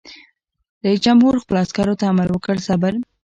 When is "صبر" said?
2.67-2.93